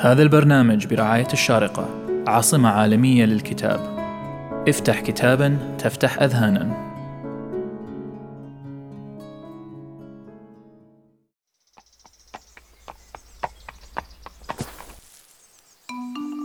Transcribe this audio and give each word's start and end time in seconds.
هذا 0.00 0.22
البرنامج 0.22 0.86
برعاية 0.86 1.26
الشارقة 1.32 1.88
عاصمة 2.26 2.68
عالمية 2.68 3.24
للكتاب. 3.24 3.98
افتح 4.68 5.00
كتابا 5.00 5.76
تفتح 5.78 6.22
أذهانا. 6.22 6.88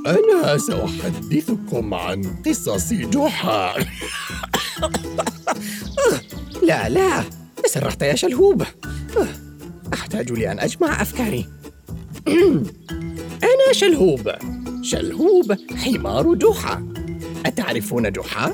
أنا 0.07 0.57
سأحدثكم 0.57 1.93
عن 1.93 2.21
قصص 2.45 2.93
جحا. 2.93 3.73
لا 6.67 6.89
لا 6.89 7.23
تسرحت 7.63 8.01
يا 8.01 8.15
شلهوب. 8.15 8.63
أحتاج 9.93 10.31
لأن 10.31 10.59
أجمع 10.59 11.01
أفكاري. 11.01 11.45
شلهوب. 13.73 14.31
شلهوب 14.81 15.57
حمار 15.75 16.35
جحا. 16.35 16.93
أتعرفون 17.45 18.11
جحا؟ 18.11 18.53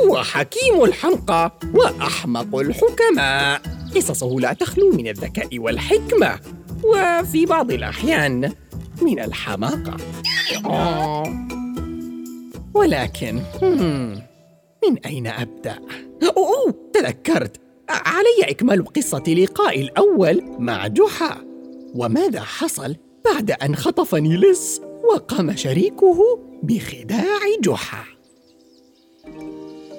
هو 0.00 0.22
حكيم 0.22 0.84
الحمقى 0.84 1.58
وأحمق 1.74 2.56
الحكماء. 2.56 3.62
قصصه 3.96 4.40
لا 4.40 4.52
تخلو 4.52 4.92
من 4.92 5.08
الذكاء 5.08 5.58
والحكمة 5.58 6.40
وفي 6.84 7.46
بعض 7.46 7.70
الأحيان 7.70 8.52
من 9.02 9.20
الحماقة. 9.20 9.96
ولكن 12.74 13.40
من 14.84 14.98
أين 15.06 15.26
أبدأ؟ 15.26 15.78
أوه 16.36 16.90
تذكرت. 16.92 17.60
علي 17.88 18.50
إكمال 18.50 18.84
قصة 18.84 19.24
لقائي 19.28 19.82
الأول 19.82 20.42
مع 20.58 20.86
جحا. 20.86 21.44
وماذا 21.94 22.40
حصل؟ 22.40 22.96
بعد 23.24 23.50
أن 23.50 23.76
خطفني 23.76 24.36
لص 24.36 24.80
وقام 25.14 25.56
شريكه 25.56 26.38
بخداع 26.62 27.38
جحا. 27.60 28.04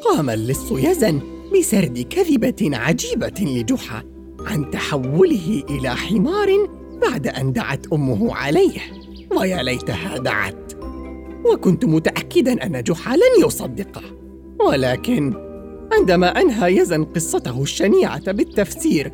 قام 0.04 0.30
اللص 0.30 0.72
يزن 0.72 1.22
بسرد 1.60 2.00
كذبة 2.00 2.78
عجيبة 2.78 3.34
لجحا 3.42 4.04
عن 4.40 4.72
تحوله 4.72 5.64
إلى 5.70 5.90
حمار 5.90 6.70
بعد 7.02 7.28
أن 7.28 7.54
دعت 7.54 7.94
أمه 7.94 8.36
عليه. 8.36 8.82
ويا 9.38 9.64
ليتها 9.64 10.18
دعت. 10.18 10.74
وكنت 11.46 11.86
متأكدا 11.86 12.66
أن 12.66 12.84
جحا 12.84 13.16
لن 13.16 13.46
يصدقه. 13.46 14.04
ولكن 14.60 15.34
عندما 15.94 16.42
أنهى 16.42 16.78
يزن 16.78 17.04
قصته 17.04 17.62
الشنيعة 17.62 18.32
بالتفسير 18.32 19.12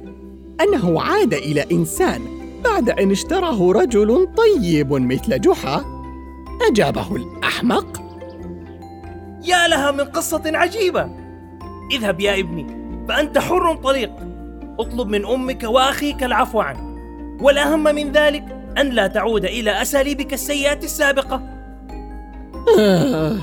أنه 0.61 1.01
عاد 1.01 1.33
إلى 1.33 1.65
إنسان 1.71 2.40
بعد 2.63 2.89
أن 2.89 3.11
اشتراه 3.11 3.71
رجل 3.71 4.27
طيب 4.37 4.93
مثل 4.93 5.41
جحا 5.41 5.85
أجابه 6.69 7.15
الأحمق. 7.15 8.01
يا 9.43 9.67
لها 9.67 9.91
من 9.91 10.03
قصة 10.03 10.41
عجيبة. 10.45 11.09
اذهب 11.91 12.19
يا 12.19 12.39
ابني 12.39 12.67
فأنت 13.07 13.37
حر 13.37 13.75
طليق. 13.75 14.11
اطلب 14.79 15.07
من 15.07 15.25
أمك 15.25 15.63
وأخيك 15.63 16.23
العفو 16.23 16.59
عنه. 16.59 16.97
والأهم 17.41 17.83
من 17.83 18.11
ذلك 18.11 18.45
أن 18.77 18.89
لا 18.89 19.07
تعود 19.07 19.45
إلى 19.45 19.81
أساليبك 19.81 20.33
السيئة 20.33 20.83
السابقة. 20.83 21.41
آه 22.79 23.37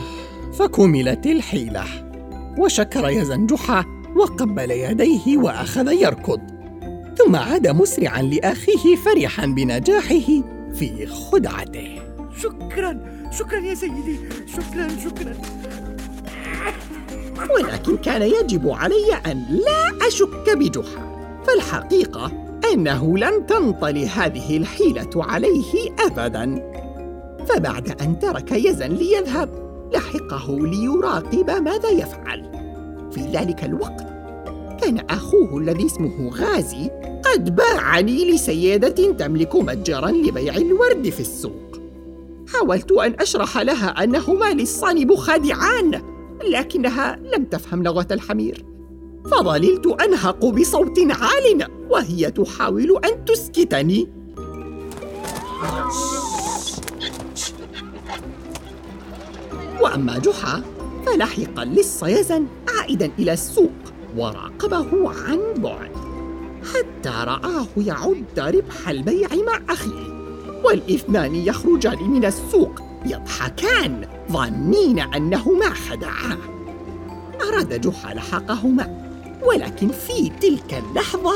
فكملت 0.59 1.27
الحيلة. 1.27 1.85
وشكر 2.59 3.09
يزن 3.09 3.47
جحا 3.47 3.85
وقبل 4.17 4.71
يديه 4.71 5.37
وأخذ 5.39 5.93
يركض. 5.93 6.58
ثم 7.19 7.37
عاد 7.37 7.69
مسرعا 7.69 8.23
لأخيه 8.23 8.97
فرحا 8.97 9.47
بنجاحه 9.47 10.43
في 10.75 11.07
خدعته. 11.07 11.99
شكرا 12.43 13.01
شكرا 13.39 13.59
يا 13.59 13.75
سيدي 13.75 14.19
شكرا 14.47 14.89
شكرا. 15.05 15.37
ولكن 17.55 17.97
كان 17.97 18.23
يجب 18.23 18.69
علي 18.69 19.15
أن 19.27 19.45
لا 19.51 20.07
أشك 20.07 20.57
بجحا 20.57 21.19
فالحقيقة 21.47 22.33
أنه 22.73 23.19
لن 23.19 23.47
تنطلي 23.47 24.07
هذه 24.07 24.57
الحيلة 24.57 25.11
عليه 25.17 25.73
أبداً. 25.99 26.73
فبعد 27.49 28.03
أن 28.03 28.19
ترك 28.19 28.53
يزن 28.53 28.89
ليذهب 28.89 29.49
لحقه 29.95 30.59
ليراقب 30.67 31.51
ماذا 31.51 31.89
يفعل. 31.89 32.51
في 33.13 33.21
ذلك 33.21 33.65
الوقت 33.65 34.18
كان 34.81 34.99
أخوه 35.11 35.59
الذي 35.59 35.87
اسمه 35.87 36.31
غازي 36.31 36.91
قد 37.25 37.57
باعني 37.57 38.31
لسيدة 38.31 39.13
تملك 39.13 39.57
متجرا 39.57 40.11
لبيع 40.11 40.57
الورد 40.57 41.09
في 41.09 41.21
السوق. 41.21 41.81
حاولت 42.53 42.93
أن 42.93 43.15
أشرح 43.21 43.59
لها 43.59 44.05
أنهما 44.05 44.53
للصان 44.53 45.17
خادعان 45.17 46.03
لكنها 46.51 47.19
لم 47.37 47.45
تفهم 47.45 47.83
لغة 47.83 48.07
الحمير. 48.11 48.65
فظللت 49.25 49.87
أنهق 49.87 50.45
بصوت 50.45 50.99
عال 50.99 51.69
وهي 51.91 52.31
تحاول 52.31 53.01
أن 53.05 53.25
تسكتني. 53.25 54.09
وأما 59.81 60.19
جحا 60.19 60.63
فلحق 61.07 61.61
اللص 61.61 62.03
يزن 62.03 62.47
عائدا 62.69 63.11
إلى 63.19 63.33
السوق. 63.33 63.71
وراقبه 64.17 65.11
عن 65.11 65.41
بعد 65.57 65.91
حتى 66.75 67.25
رآه 67.25 67.67
يعد 67.77 68.39
ربح 68.39 68.89
البيع 68.89 69.29
مع 69.47 69.61
أخيه. 69.69 70.09
والإثنان 70.65 71.35
يخرجان 71.35 72.11
من 72.11 72.25
السوق 72.25 72.83
يضحكان 73.07 74.09
ظانين 74.33 74.99
أنهما 74.99 75.71
خدعاه 75.71 76.39
أراد 77.49 77.81
جحا 77.81 78.15
لحقهما 78.15 79.11
ولكن 79.43 79.89
في 79.89 80.33
تلك 80.41 80.75
اللحظة 80.75 81.35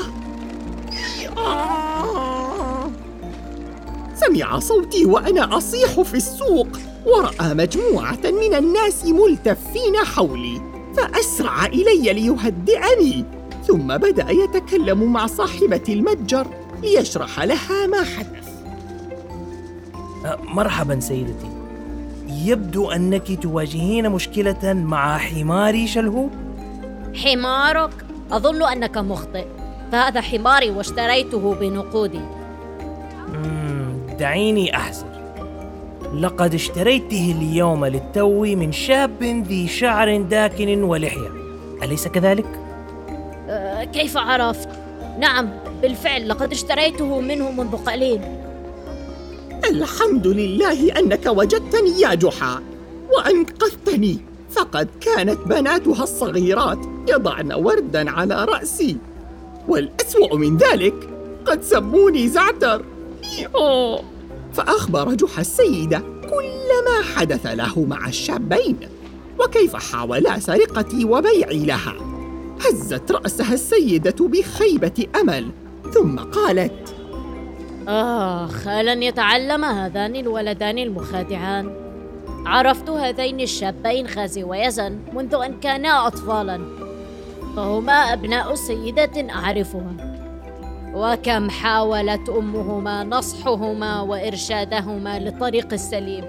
سمع 4.15 4.59
صوتي 4.59 5.04
وأنا 5.04 5.56
أصيح 5.56 6.00
في 6.00 6.15
السوق 6.15 6.69
ورأى 7.06 7.54
مجموعة 7.54 8.21
من 8.25 8.54
الناس 8.54 9.04
ملتفين 9.04 9.97
حولي. 9.97 10.72
فأسرع 10.97 11.66
إلي 11.66 12.12
ليهدئني. 12.12 13.25
ثم 13.66 13.97
بدأ 13.97 14.30
يتكلم 14.30 15.12
مع 15.12 15.26
صاحبة 15.26 15.82
المتجر 15.88 16.47
ليشرح 16.82 17.41
لها 17.41 17.86
ما 17.86 18.04
حدث. 18.04 18.48
أه، 20.26 20.38
مرحبا 20.42 21.00
سيدتي. 21.00 21.50
يبدو 22.28 22.91
أنك 22.91 23.42
تواجهين 23.42 24.10
مشكلة 24.10 24.72
مع 24.72 25.19
حماري 25.19 25.86
شلهوب 25.86 26.30
حمارك؟ 27.14 28.06
أظن 28.32 28.62
أنك 28.62 28.98
مخطئ. 28.98 29.47
فهذا 29.92 30.20
حماري 30.20 30.70
واشتريته 30.70 31.54
بنقودي. 31.54 32.20
دعيني 34.19 34.76
أحزر 34.76 35.12
لقد 36.15 36.55
اشتريته 36.55 37.34
اليوم 37.39 37.84
للتو 37.84 38.43
من 38.43 38.73
شاب 38.73 39.23
ذي 39.23 39.69
شعر 39.69 40.23
داكن 40.23 40.83
ولحية 40.83 41.31
أليس 41.83 42.09
كذلك؟ 42.09 42.47
أه 43.49 43.84
كيف 43.84 44.17
عرفت؟ 44.17 44.69
نعم 45.19 45.51
بالفعل 45.83 46.28
لقد 46.28 46.53
اشتريته 46.53 47.21
منه 47.21 47.51
منذ 47.51 47.77
قليل 47.77 48.21
الحمد 49.71 50.27
لله 50.27 50.99
أنك 50.99 51.27
وجدتني 51.27 52.01
يا 52.01 52.15
جحا 52.15 52.62
وأنقذتني 53.17 54.19
فقد 54.51 54.89
كانت 55.01 55.39
بناتها 55.47 56.03
الصغيرات 56.03 56.78
يضعن 57.09 57.53
وردا 57.53 58.11
على 58.11 58.45
رأسي 58.45 58.97
والأسوأ 59.69 60.37
من 60.37 60.56
ذلك 60.56 60.95
قد 61.47 61.62
سموني 61.62 62.28
زعتر 62.28 62.84
أوه. 63.55 64.03
فأخبر 64.53 65.15
جحا 65.15 65.41
السيدة 65.41 66.03
كل 66.33 66.69
ما 66.87 67.17
حدث 67.17 67.47
له 67.47 67.84
مع 67.84 68.09
الشابين 68.09 68.77
وكيف 69.41 69.77
حاولا 69.77 70.39
سرقتي 70.39 71.05
وبيعي 71.05 71.67
لها؟ 71.67 71.95
هزت 72.61 73.13
رأسها 73.13 73.55
السيدة 73.55 74.29
بخيبة 74.29 75.07
أمل 75.21 75.51
ثم 75.95 76.19
قالت 76.19 76.95
آخ 77.89 78.69
ألن 78.69 79.03
يتعلم 79.03 79.65
هذان 79.65 80.17
الولدان 80.17 80.79
المخادعان؟ 80.79 81.77
عرفت 82.47 82.91
هذين 82.91 83.41
الشابين 83.41 84.09
خازي 84.09 84.43
ويزن 84.43 84.99
منذ 85.13 85.34
أن 85.34 85.61
كانا 85.61 86.07
أطفالا 86.07 86.61
فهما 87.57 88.13
أبناء 88.13 88.55
سيدة 88.55 89.31
أعرفها. 89.31 90.11
وكم 90.94 91.50
حاولت 91.50 92.28
أمهما 92.28 93.04
نصحهما 93.04 94.00
وإرشادهما 94.00 95.18
للطريق 95.18 95.72
السليم. 95.72 96.24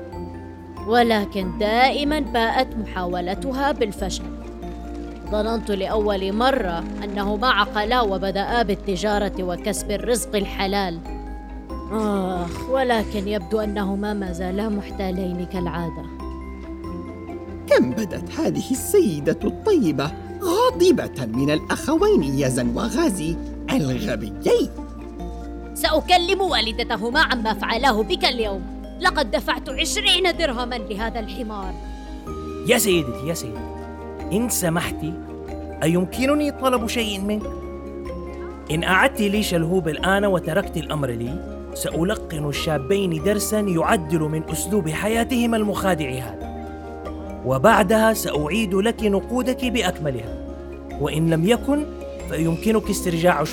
ولكن 0.87 1.57
دائما 1.57 2.19
باءت 2.19 2.77
محاولتها 2.77 3.71
بالفشل. 3.71 4.23
ظننت 5.31 5.71
لأول 5.71 6.33
مرة 6.33 6.83
انهما 7.03 7.47
عقلا 7.47 8.01
وبدأا 8.01 8.63
بالتجارة 8.63 9.43
وكسب 9.43 9.91
الرزق 9.91 10.35
الحلال. 10.35 10.99
آخ 11.91 12.69
ولكن 12.69 13.27
يبدو 13.27 13.59
أنهما 13.59 14.13
ما 14.13 14.31
زالا 14.31 14.69
محتالين 14.69 15.45
كالعادة. 15.45 16.03
كم 17.67 17.91
بدت 17.91 18.39
هذه 18.39 18.71
السيدة 18.71 19.39
الطيبة 19.43 20.11
غاضبة 20.41 21.25
من 21.25 21.51
الأخوين 21.51 22.23
يزن 22.23 22.75
وغازي؟ 22.75 23.35
الغبيين 23.71 24.69
سأكلم 25.73 26.41
والدتهما 26.41 27.19
عما 27.19 27.53
فعلاه 27.53 28.03
بك 28.03 28.25
اليوم. 28.25 28.61
لقد 29.01 29.31
دفعت 29.31 29.69
عشرين 29.69 30.37
درهما 30.37 30.75
لهذا 30.75 31.19
الحمار. 31.19 31.73
يا 32.67 32.77
سيدتي 32.77 33.27
يا 33.27 33.33
سيدتي. 33.33 33.59
إن 34.31 34.49
سمحتي 34.49 35.13
أيمكنني 35.83 36.51
طلب 36.51 36.87
شيء 36.87 37.21
منك؟ 37.21 37.43
إن 38.71 38.83
أعدت 38.83 39.21
لي 39.21 39.43
شلهوب 39.43 39.87
الآن 39.87 40.25
وتركت 40.25 40.77
الأمر 40.77 41.09
لي 41.09 41.59
سألقن 41.73 42.49
الشابين 42.49 43.23
درسا 43.23 43.59
يعدل 43.59 44.19
من 44.19 44.43
أسلوب 44.49 44.89
حياتهما 44.89 45.57
المخادع 45.57 46.09
هذا. 46.09 46.53
وبعدها 47.45 48.13
سأعيد 48.13 48.73
لك 48.73 49.03
نقودك 49.03 49.65
بأكملها. 49.65 50.37
وإن 51.01 51.29
لم 51.29 51.47
يكن 51.49 51.85
فيمكنك 52.29 52.89
استرجاع 52.89 53.43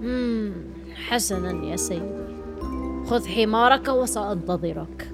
مم. 0.00 0.52
حسنا 0.94 1.64
يا 1.64 1.76
سيدي. 1.76 2.26
خذ 3.06 3.26
حمارك 3.26 3.88
وسأنتظرك. 3.88 5.12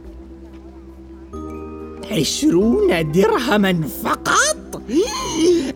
عشرون 2.11 3.13
درهما 3.13 3.83
فقط؟ 3.83 4.83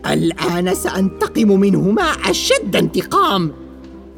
الآن 0.07 0.75
سأنتقم 0.75 1.59
منهما 1.59 2.03
أشد 2.03 2.75
انتقام. 2.75 3.51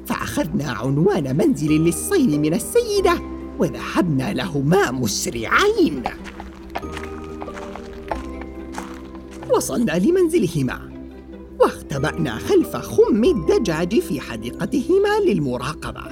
فأخذنا 0.06 0.72
عنوان 0.72 1.38
منزل 1.38 1.72
للصين 1.72 2.42
من 2.42 2.54
السيدة 2.54 3.22
وذهبنا 3.60 4.34
لهما 4.34 4.92
مسرعين. 4.92 6.04
وصلنا 9.50 9.92
لمنزلهما. 9.92 10.89
واختبأنا 11.60 12.38
خلف 12.38 12.76
خم 12.76 13.24
الدجاج 13.24 14.00
في 14.00 14.20
حديقتهما 14.20 15.20
للمراقبة. 15.26 16.04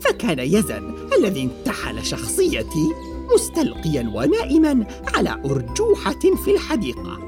فكان 0.00 0.38
يزن 0.38 0.94
الذي 1.18 1.42
انتحل 1.42 2.06
شخصيتي 2.06 2.88
مستلقيا 3.34 4.12
ونائما 4.14 4.86
على 5.14 5.30
أرجوحة 5.44 6.20
في 6.44 6.54
الحديقة 6.54 7.18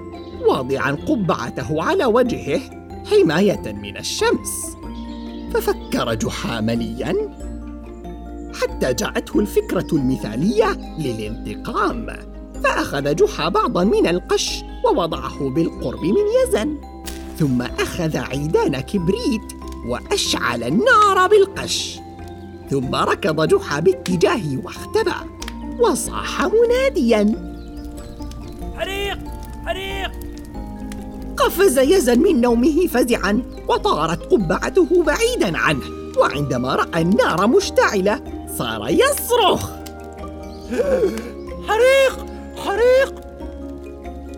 واضعا 0.49 0.93
قبعته 0.93 1.83
على 1.83 2.05
وجهه 2.05 2.61
حماية 3.05 3.73
من 3.73 3.97
الشمس. 3.97 4.77
ففكر 5.55 6.15
جحا 6.15 6.61
مليا 6.61 7.15
حتى 8.63 8.95
جاءته 8.95 9.41
الفكرة 9.41 9.87
المثالية 9.93 10.97
للانتقام. 10.99 12.07
فأخذ 12.65 13.15
جحا 13.15 13.49
بعضا 13.49 13.85
من 13.85 14.07
القش 14.07 14.63
ووضعه 14.85 15.51
بالقرب 15.51 16.01
من 16.01 16.25
يزن. 16.45 16.94
ثم 17.39 17.63
أخذ 17.63 18.17
عيدان 18.17 18.81
كبريت 18.81 19.53
وأشعل 19.87 20.63
النار 20.63 21.27
بالقش. 21.27 21.99
ثم 22.71 22.95
ركض 22.95 23.49
جحا 23.49 23.81
باتجاهي 23.81 24.57
واختبأ 24.57 25.15
وصاح 25.81 26.43
مناديا. 26.47 27.55
حريق! 28.77 29.19
حريق! 29.67 30.11
قفز 31.37 31.79
يزن 31.79 32.19
من 32.19 32.41
نومه 32.41 32.87
فزعا 32.87 33.43
وطارت 33.69 34.33
قبعته 34.33 35.03
بعيدا 35.03 35.59
عنه. 35.59 35.85
وعندما 36.19 36.75
رأى 36.75 37.03
النار 37.03 37.47
مشتعلة 37.47 38.21
صار 38.59 38.89
يصرخ. 38.89 39.71
حريق! 41.69 42.27
حريق! 42.57 43.15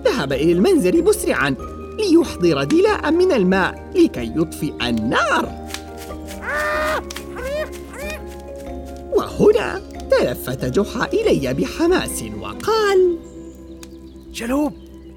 ذهب 0.04 0.32
إلى 0.32 0.52
المنزل 0.52 1.04
مسرعا. 1.04 1.75
ليحضر 1.98 2.64
دلاء 2.64 3.10
من 3.10 3.32
الماء 3.32 3.92
لكي 3.94 4.32
يطفئ 4.36 4.88
النار. 4.88 5.68
وهنا 9.12 9.82
تلفت 10.10 10.64
جحا 10.64 11.06
إلي 11.06 11.54
بحماس 11.54 12.24
وقال 12.40 13.18
شلهوب 14.32 14.72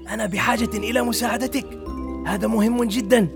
أنا 0.08 0.26
بحاجة 0.26 0.70
إلى 0.74 1.02
مساعدتك. 1.02 1.66
هذا 2.26 2.46
مهم 2.46 2.84
جدا. 2.84 3.28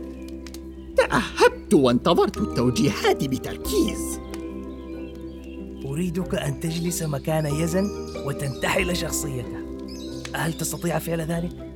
تأهبت 0.96 1.74
وانتظرت 1.74 2.36
التوجيهات 2.36 3.24
بتركيز. 3.24 4.20
أريدك 5.84 6.34
أن 6.34 6.60
تجلس 6.60 7.02
مكان 7.02 7.46
يزن 7.46 7.84
وتنتحل 8.26 8.96
شخصيته 8.96 9.64
هل 10.34 10.52
تستطيع 10.52 10.98
فعل 10.98 11.20
ذلك؟ 11.20 11.73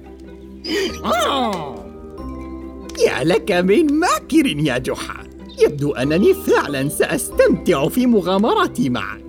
يا 3.07 3.25
لك 3.25 3.53
من 3.53 3.93
ماكر 3.93 4.47
يا 4.47 4.79
جحا. 4.79 5.29
يبدو 5.63 5.93
أنني 5.93 6.35
فعلا 6.35 6.89
سأستمتع 6.89 7.89
في 7.89 8.07
مغامرتي 8.07 8.89
معك 8.89 9.25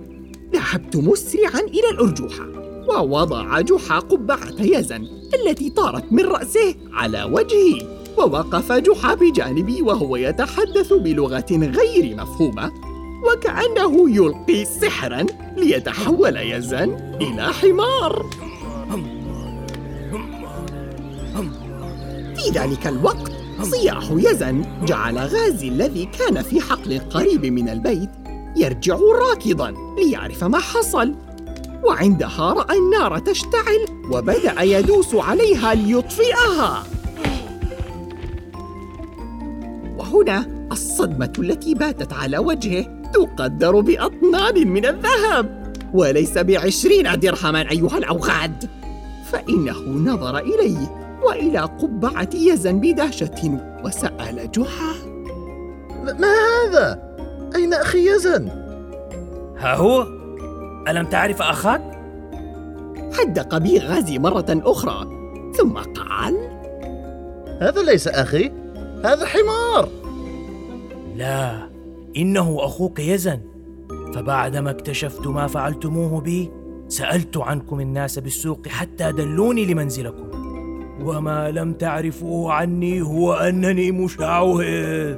ذهبت 0.52 0.96
مسرعا 0.96 1.60
إلى 1.60 1.90
الأرجوحة 1.92 2.46
ووضع 2.88 3.60
جحا 3.60 3.98
قبعة 3.98 4.60
يزن 4.60 5.08
التي 5.34 5.70
طارت 5.70 6.12
من 6.12 6.24
رأسه 6.24 6.74
على 6.92 7.24
وجهي 7.24 7.86
ووقف 8.18 8.72
جحا 8.72 9.14
بجانبي 9.14 9.82
وهو 9.82 10.16
يتحدث 10.16 10.92
بلغة 10.92 11.46
غير 11.50 12.16
مفهومة 12.16 12.72
وكأنه 13.32 14.10
يلقي 14.10 14.64
سحرا 14.64 15.26
ليتحول 15.56 16.36
يزن 16.36 17.16
إلى 17.20 17.52
حمار. 17.52 18.26
في 22.40 22.50
ذلك 22.50 22.86
الوقت 22.86 23.32
صياح 23.62 24.10
يزن 24.10 24.64
جعل 24.84 25.18
غازي 25.18 25.68
الذي 25.68 26.04
كان 26.04 26.42
في 26.42 26.60
حقل 26.60 26.98
قريب 26.98 27.46
من 27.46 27.68
البيت 27.68 28.10
يرجع 28.56 28.98
راكضا 29.30 29.74
ليعرف 29.98 30.44
ما 30.44 30.58
حصل. 30.58 31.14
وعندها 31.84 32.52
رأى 32.52 32.78
النار 32.78 33.18
تشتعل 33.18 33.86
وبدأ 34.10 34.62
يدوس 34.62 35.14
عليها 35.14 35.74
ليطفئها. 35.74 36.84
وهنا 39.98 40.66
الصدمة 40.72 41.32
التي 41.38 41.74
باتت 41.74 42.12
على 42.12 42.38
وجهه 42.38 43.02
تقدر 43.14 43.80
بأطنان 43.80 44.68
من 44.68 44.86
الذهب 44.86 45.74
وليس 45.94 46.38
بعشرين 46.38 47.18
درهما 47.20 47.70
أيها 47.70 47.98
الأوغاد. 47.98 48.70
فإنه 49.32 49.80
نظر 49.88 50.38
إليه 50.38 50.99
وإلى 51.22 51.58
قبعة 51.58 52.30
يزن 52.34 52.80
بدهشة 52.80 53.60
وسأل 53.84 54.50
جحا 54.50 54.94
ما 56.18 56.28
هذا؟ 56.28 57.16
أين 57.56 57.74
أخي 57.74 58.10
يزن؟ 58.10 58.48
ها 59.58 59.74
هو 59.74 60.06
ألم 60.88 61.06
تعرف 61.06 61.42
أخاك؟ 61.42 62.00
حدق 63.12 63.58
بي 63.58 63.78
غازي 63.78 64.18
مرة 64.18 64.46
أخرى 64.48 65.06
ثم 65.58 65.72
قال 65.72 66.36
هذا 67.60 67.82
ليس 67.82 68.08
أخي 68.08 68.52
هذا 69.04 69.26
حمار 69.26 69.88
لا 71.16 71.68
إنه 72.16 72.56
أخوك 72.60 72.98
يزن 72.98 73.40
فبعدما 74.14 74.70
اكتشفت 74.70 75.26
ما 75.26 75.46
فعلتموه 75.46 76.20
بي 76.20 76.50
سألت 76.88 77.36
عنكم 77.36 77.80
الناس 77.80 78.18
بالسوق 78.18 78.68
حتى 78.68 79.12
دلوني 79.12 79.66
لمنزلكم 79.66 80.29
وما 81.02 81.50
لم 81.50 81.72
تعرفوه 81.72 82.52
عني 82.52 83.02
هو 83.02 83.34
أنني 83.34 83.92
مشعوذ 83.92 85.14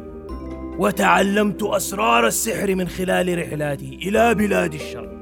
وتعلمت 0.78 1.62
أسرار 1.62 2.26
السحر 2.26 2.74
من 2.74 2.88
خلال 2.88 3.38
رحلاتي 3.38 3.98
إلى 4.02 4.34
بلاد 4.34 4.74
الشر 4.74 5.12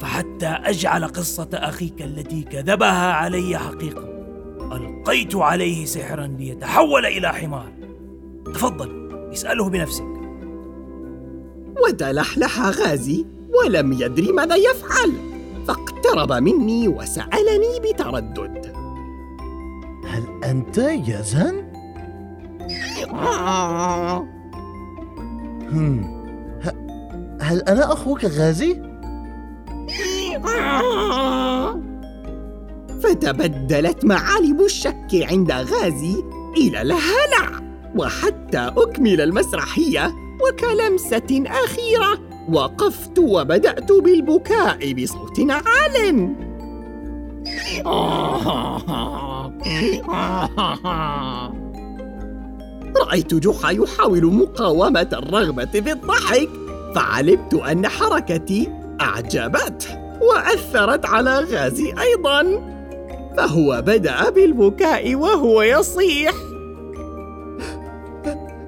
فحتى 0.00 0.46
أجعل 0.46 1.04
قصة 1.04 1.48
أخيك 1.54 2.02
التي 2.02 2.42
كذبها 2.42 3.12
علي 3.12 3.58
حقيقة. 3.58 4.08
ألقيت 4.72 5.36
عليه 5.36 5.84
سحرا 5.84 6.26
ليتحول 6.26 7.06
إلى 7.06 7.28
حمار. 7.28 7.72
تفضل 8.44 9.08
اسأله 9.32 9.68
بنفسك. 9.68 10.14
وتلحلح 11.84 12.60
غازي 12.60 13.26
ولم 13.64 13.92
يدري 13.92 14.32
ماذا 14.32 14.56
يفعل. 14.56 15.12
فاقترب 15.68 16.32
مني 16.32 16.88
وسألني 16.88 17.80
بتردد. 17.84 18.83
أنت 20.44 20.78
يزن؟ 20.78 21.64
هل 27.40 27.62
أنا 27.68 27.92
أخوك 27.92 28.24
غازي؟ 28.24 28.82
فتبدلت 33.02 34.04
معالم 34.04 34.60
الشك 34.64 35.08
عند 35.14 35.52
غازي 35.52 36.24
إلى 36.56 36.82
الهلع 36.82 37.60
وحتى 37.96 38.72
أكمل 38.76 39.20
المسرحية 39.20 40.12
وكلمسة 40.40 41.44
أخيرة 41.46 42.18
وقفت 42.48 43.18
وبدأت 43.18 43.92
بالبكاء 43.92 44.92
بصوت 44.92 45.40
عال 45.50 46.34
رأيت 52.96 53.34
جحا 53.34 53.70
يحاول 53.70 54.24
مقاومة 54.24 55.08
الرغبة 55.12 55.64
في 55.64 55.92
الضحك 55.92 56.48
فعلمت 56.94 57.54
أن 57.54 57.88
حركتي 57.88 58.72
أعجبته 59.00 60.04
وأثرت 60.20 61.06
على 61.06 61.38
غازي 61.38 61.94
أيضا. 62.00 62.42
فهو 63.36 63.82
بدأ 63.86 64.30
بالبكاء 64.30 65.14
وهو 65.14 65.62
يصيح. 65.62 66.34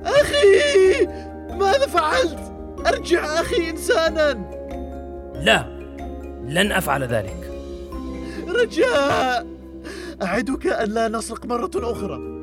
أخي 0.05 1.07
ماذا 1.59 1.87
فعلت؟ 1.87 2.53
أرجع 2.87 3.25
أخي 3.25 3.71
إنسانا. 3.71 4.33
لا 5.35 5.65
لن 6.49 6.73
أفعل 6.73 7.05
ذلك. 7.05 7.46
رجاء. 8.63 9.47
أعدك 10.23 10.67
أن 10.67 10.89
لا 10.89 11.09
نسرق 11.09 11.47
مرة 11.47 11.71
أخرى. 11.77 12.41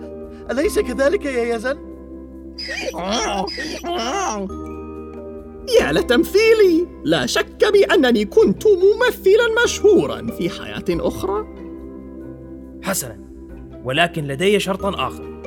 أليس 0.51 0.79
كذلك 0.79 1.25
يا 1.25 1.55
يزن؟ 1.55 1.77
يا 5.81 5.91
لتمثيلي 5.91 6.87
لا 7.03 7.25
شك 7.25 7.65
بأنني 7.73 8.25
كنت 8.25 8.63
ممثلا 8.67 9.63
مشهورا 9.65 10.27
في 10.37 10.49
حياة 10.49 10.85
أخرى. 10.89 11.45
حسنا. 12.83 13.19
ولكن 13.83 14.23
لدي 14.23 14.59
شرط 14.59 14.85
آخر. 14.85 15.41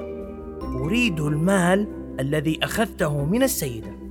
أريد 0.62 1.20
المال 1.20 1.86
الذي 2.20 2.58
أخذته 2.62 3.24
من 3.24 3.42
السيدة. 3.42 4.05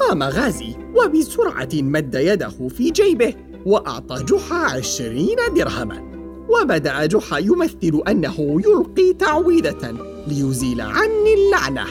قام 0.00 0.22
غازي 0.22 0.74
وبسرعة 0.96 1.68
مد 1.74 2.14
يده 2.14 2.68
في 2.68 2.90
جيبه 2.90 3.34
وأعطى 3.66 4.24
جحا 4.24 4.56
عشرين 4.56 5.36
درهما. 5.56 6.12
وبدأ 6.48 7.06
جحا 7.06 7.38
يمثل 7.38 8.02
أنه 8.08 8.60
يلقي 8.66 9.12
تعويذة 9.12 9.94
ليزيل 10.26 10.80
عني 10.80 11.34
اللعنة. 11.34 11.84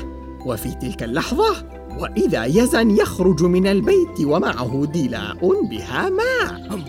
وفي 0.45 0.69
تلك 0.81 1.03
اللحظة 1.03 1.65
وإذا 1.99 2.45
يزن 2.45 2.91
يخرج 2.91 3.43
من 3.43 3.67
البيت 3.67 4.19
ومعه 4.25 4.85
دلاء 4.85 5.61
بها 5.69 6.09
ماء. 6.09 6.79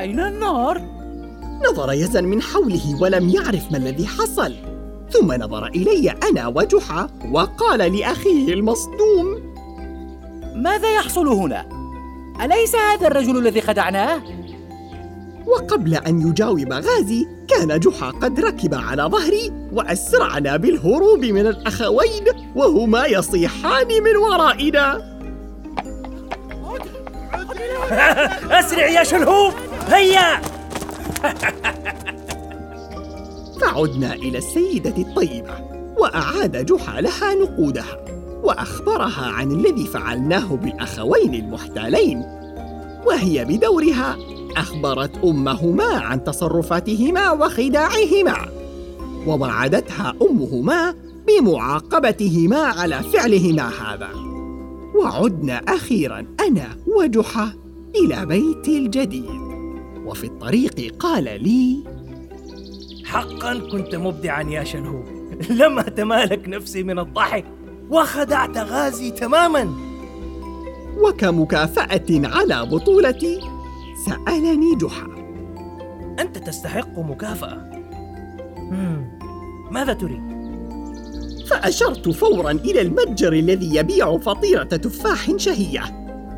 أين 0.00 0.20
النار؟ 0.20 1.00
نظر 1.70 1.92
يزن 1.92 2.24
من 2.24 2.42
حوله 2.42 3.02
ولم 3.02 3.28
يعرف 3.28 3.72
ما 3.72 3.78
الذي 3.78 4.06
حصل. 4.06 4.54
ثم 5.12 5.32
نظر 5.32 5.66
إلي 5.66 6.10
أنا 6.10 6.46
وجحا 6.46 7.08
وقال 7.32 7.98
لأخيه 7.98 8.54
المصدوم 8.54 9.50
ماذا 10.54 10.94
يحصل 10.94 11.28
هنا؟ 11.28 11.66
أليس 12.44 12.76
هذا 12.76 13.06
الرجل 13.06 13.38
الذي 13.38 13.60
خدعناه؟ 13.60 14.22
وقبل 15.46 15.94
أن 15.94 16.28
يجاوب 16.28 16.72
غازي 16.72 17.26
كان 17.48 17.80
جحا 17.80 18.10
قد 18.10 18.40
ركب 18.40 18.74
على 18.74 19.02
ظهري 19.02 19.52
وأسرعنا 19.72 20.56
بالهروب 20.56 21.24
من 21.24 21.46
الأخوين 21.46 22.24
وهما 22.56 23.06
يصيحان 23.06 23.88
من 23.88 24.16
ورائنا 24.16 25.10
أسرع 28.60 28.86
يا 28.86 29.04
شلهوب 29.04 29.52
هيا 29.88 30.40
فعدنا 33.60 34.14
إلى 34.14 34.38
السيدة 34.38 34.94
الطيبة 34.98 35.54
وأعاد 35.98 36.66
جحا 36.66 37.00
لها 37.00 37.34
نقودها 37.34 38.04
وأخبرها 38.42 39.26
عن 39.26 39.50
الذي 39.50 39.86
فعلناه 39.86 40.54
بالأخوين 40.54 41.34
المحتالين. 41.34 42.22
وهي 43.06 43.44
بدورها 43.44 44.16
أخبرت 44.56 45.24
أمهما 45.24 45.84
عن 45.84 46.24
تصرفاتهما 46.24 47.30
وخداعهما 47.30 48.36
ووعدتها 49.26 50.14
أمهما 50.22 50.94
بمعاقبتهما 51.28 52.58
على 52.58 53.02
فعلهما 53.12 53.68
هذا. 53.68 54.08
وعدنا 54.94 55.56
أخيرا 55.68 56.26
أنا 56.40 56.76
وجحا 56.86 57.52
إلى 57.96 58.26
بيتي 58.26 58.78
الجديد. 58.78 59.40
وفي 60.06 60.24
الطريق 60.24 60.94
قال 60.98 61.24
لي 61.24 61.84
حقا 63.10 63.58
كنت 63.72 63.94
مبدعا 63.94 64.42
يا 64.42 64.64
شلهوب 64.64 65.04
لم 65.50 65.78
أتمالك 65.78 66.48
نفسي 66.48 66.82
من 66.82 66.98
الضحك 66.98 67.44
وخدعت 67.90 68.58
غازي 68.58 69.10
تماما 69.10 69.74
وكمكافأة 70.98 72.06
على 72.10 72.66
بطولتي 72.66 73.40
سألني 74.06 74.76
جحا 74.76 75.06
أنت 76.20 76.38
تستحق 76.38 76.98
مكافأة. 76.98 77.70
ماذا 79.70 79.92
تريد؟ 79.92 80.30
فأشرت 81.50 82.08
فورا 82.08 82.50
إلى 82.50 82.80
المتجر 82.80 83.32
الذي 83.32 83.76
يبيع 83.76 84.18
فطيرة 84.18 84.64
تفاح 84.64 85.36
شهية 85.36 85.82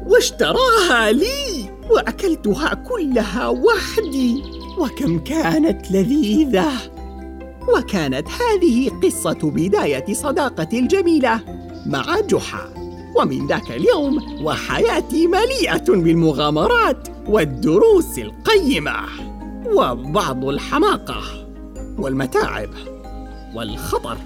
واشتراها 0.06 1.12
لي 1.12 1.70
وأكلتها 1.90 2.74
كلها 2.74 3.48
وحدي 3.48 4.42
وكم 4.78 5.18
كانت 5.18 5.90
لذيذة. 5.90 6.70
وكانت 7.76 8.28
هذه 8.28 8.88
قصة 8.88 9.38
بداية 9.42 10.14
صداقتي 10.14 10.78
الجميلة 10.78 11.40
مع 11.86 12.20
جحا. 12.20 12.74
ومن 13.16 13.46
ذاك 13.46 13.70
اليوم 13.70 14.44
وحياتي 14.44 15.26
مليئة 15.26 15.84
بالمغامرات 15.88 17.08
والدروس 17.28 18.18
القيمة 18.18 18.96
وبعض 19.66 20.44
الحماقة 20.44 21.22
والمتاعب 21.98 22.70
والخطر. 23.54 24.16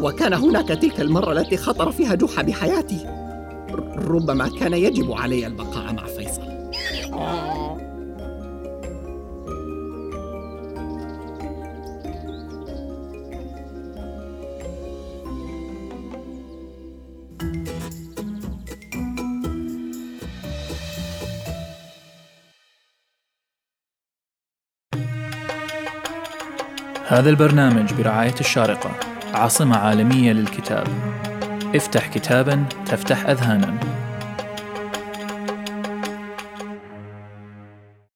وكان 0.00 0.34
هناك 0.34 0.68
تلك 0.68 1.00
المرة 1.00 1.32
التي 1.32 1.56
خطر 1.56 1.92
فيها 1.92 2.14
جحا 2.14 2.42
بحياتي. 2.42 3.06
ربما 3.96 4.48
كان 4.48 4.72
يجب 4.72 5.12
علي 5.12 5.46
البقاء 5.46 5.92
مع 5.92 6.06
هذا 27.10 27.30
البرنامج 27.30 27.92
برعاية 27.94 28.34
الشارقة 28.40 28.90
عاصمة 29.34 29.76
عالمية 29.76 30.32
للكتاب. 30.32 30.86
افتح 31.74 32.06
كتابا 32.06 32.64
تفتح 32.86 33.26
أذهانا. 33.26 33.74